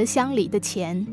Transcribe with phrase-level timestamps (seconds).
[0.00, 1.06] 德箱里的钱。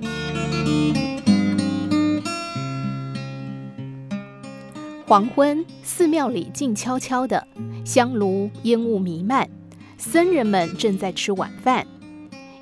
[5.05, 7.45] 黄昏，寺庙里静悄悄的，
[7.83, 9.49] 香炉烟雾弥漫，
[9.97, 11.85] 僧人们正在吃晚饭。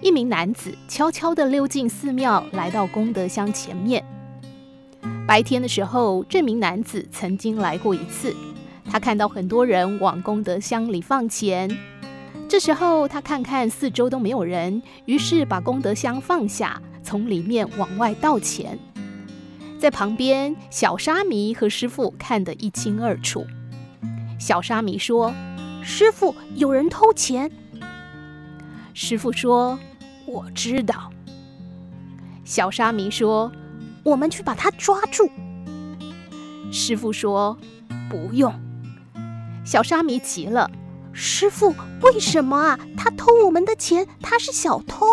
[0.02, 4.04] 一名男子悄悄地溜进寺庙，来到功德箱前面。
[5.28, 8.36] 白天的时候，这名男子曾经来过一次。
[8.84, 11.70] 他看到很多人往功德箱里放钱，
[12.48, 18.78] 这时候他看看四周都没有人，于是把功德箱放下，从里面往外倒钱。
[19.80, 23.46] 在旁边，小沙弥和师父看得一清二楚。
[24.40, 25.34] 小沙弥说
[25.84, 27.52] ：“师父，有人偷钱。”
[28.94, 29.78] 师父说
[30.26, 31.12] ：“我知道。”
[32.46, 33.52] 小沙弥说
[34.04, 35.30] ：“我们去把他抓住。”
[36.72, 37.58] 师父说
[38.10, 38.54] ：“不用。”
[39.66, 40.70] 小沙弥急了
[41.18, 42.78] ：“师傅，为什么啊？
[42.98, 45.08] 他偷我们的钱，他是小偷。”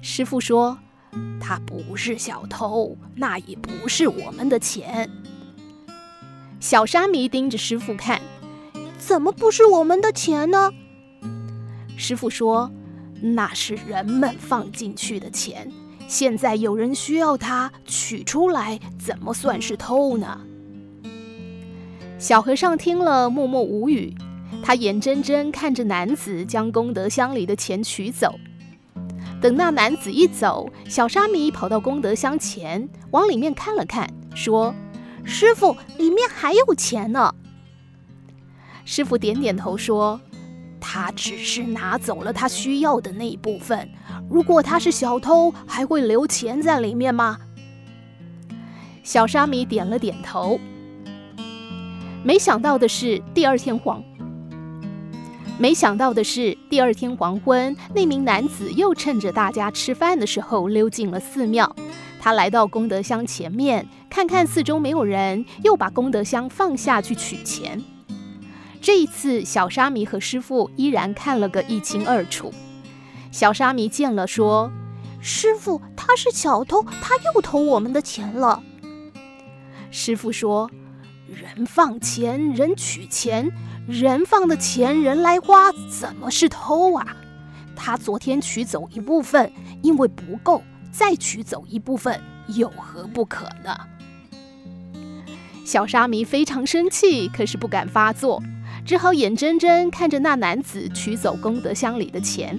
[0.00, 0.78] 师傅说
[1.40, 5.10] ：“他不是小偷，那也不是我们的钱。”
[6.60, 8.22] 小沙弥盯着师傅看
[8.98, 10.70] ：“怎么不是我们的钱呢？”
[11.98, 12.70] 师傅说
[13.20, 15.70] ：“那是人们放进去的钱，
[16.06, 20.40] 现在有人需要它，取出来，怎么算是偷呢？”
[22.20, 24.14] 小和尚听了，默默无语。
[24.62, 28.38] 他眼睁睁看着男子将功德箱里的钱取走。
[29.40, 34.74] 等那男子一走，小沙弥跑到功德箱前，往里面看了看，说
[35.24, 37.34] ：“师傅，里面还有钱呢。”
[38.84, 40.20] 师傅点点头说。
[40.82, 43.86] 他只是拿走了他需要的那一部分。
[44.30, 47.38] 如果他是小偷，还会留钱在里面吗？
[49.02, 50.58] 小沙弥点了点头。
[52.22, 54.04] 没想到的是，第二天黄，
[55.58, 61.74] 没想到的是，第二天黄昏，那名男子又趁着大家吃饭的时候溜进了寺庙。
[62.20, 67.82] 他来到功德箱前面，看看四周没有人，又把功德箱放下去取钱。
[68.82, 72.52] 这一次，小沙弥和师父依然看了个一清二楚。
[73.30, 74.70] 小沙弥见了，说
[75.22, 78.62] ：“师父，他是小偷，他又偷我们的钱了。”
[79.90, 80.70] 师父说
[81.30, 83.50] ：“人放钱，人取钱，
[83.86, 87.16] 人放的钱人来花，怎么是偷啊？
[87.76, 93.78] 他昨天取走一部分，因为不够，再取走一部分，有何不可呢？”
[95.64, 98.42] 小沙弥非常生气，可是不敢发作。
[98.84, 102.58] 只好眼睁睁看着那男子取走功德箱里的钱。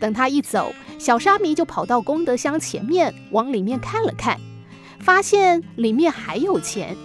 [0.00, 4.40] 等他一走，小沙弥就跑到功德箱前面，往里面看了看，
[4.98, 6.96] 发现里面还有钱，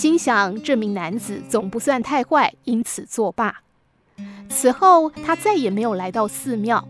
[0.00, 3.60] 心想这名男子总不算太坏，因此作罢。
[4.48, 6.88] 此后，他再也没有来到寺庙。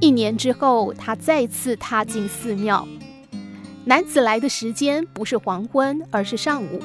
[0.00, 2.88] 一年之后，他再次踏进寺庙。
[3.84, 6.80] 男子来的时间不是黄昏，而是上午。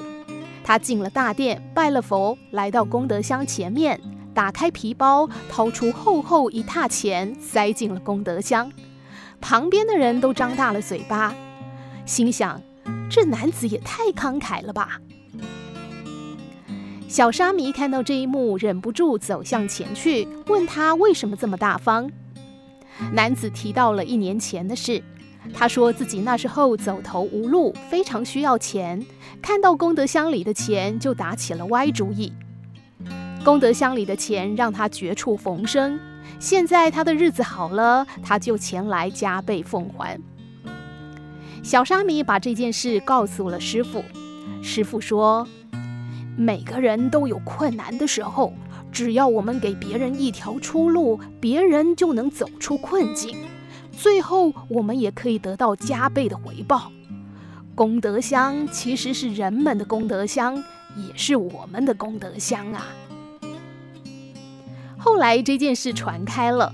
[0.64, 4.00] 他进了大殿，拜了佛，来到功德箱前面，
[4.36, 8.72] 打开皮包，掏出厚厚一沓钱，塞进了功德箱。
[9.42, 11.34] 旁边的人都张大了嘴巴，
[12.06, 12.62] 心想：
[13.12, 15.02] 这男子也太慷慨了吧！
[17.10, 22.10] 小沙弥看到这一幕，忍不住走向前去，问他为什么这么大方。
[23.12, 25.04] 男子提到了一年前的事。
[25.54, 29.04] 他说自己那时候走投无路，非常需要钱，
[29.42, 32.32] 看到功德箱里的钱就打起了歪主意。
[33.44, 36.00] 功德箱里的钱让他绝处逢生，
[36.40, 40.18] 现在他的日子好了，他就前来加倍奉还。
[41.64, 44.04] 小沙弥把这件事告诉了师傅，
[44.64, 45.48] 师傅说
[46.36, 48.54] ：“每个人都有困难的时候，
[48.92, 53.38] 只要我们给别人一条出路，别人就能走出困境。”
[53.96, 56.92] 最后，我们也可以得到加倍的回报。
[57.76, 60.56] 功德箱其实是人们的功德箱，
[60.98, 62.88] 也是我们的功德箱啊。
[64.98, 66.74] 后来这件事传开了，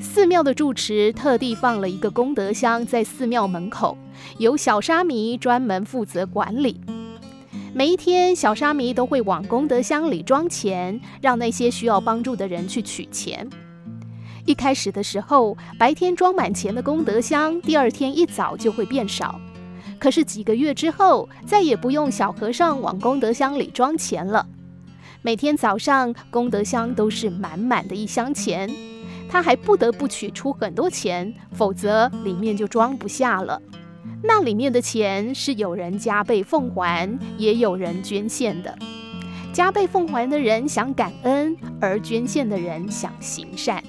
[0.00, 3.96] 寺庙的住持特地放了一个功德箱在寺庙门口，
[4.38, 6.78] 由小沙弥专门负责管理。
[7.72, 13.48] 每一天，小沙弥都会往功德箱里装钱，让那些需要帮助的人去取钱。
[14.44, 19.40] 一开始的时候，白天装满钱的功德箱，第二天一早就会变少。
[19.98, 24.46] 可是几个月之后，再也不用小和尚往功德箱里装钱了。
[25.22, 28.70] 每天早上，功德箱都是满满的一箱钱，
[29.28, 33.60] 他还不得不取出很多钱，否则里面就装不下了。
[34.22, 38.76] 那里面的钱是有人加倍奉还，也有人捐献的。
[39.52, 43.82] 加倍奉还的人想感恩，而捐献的人想行善。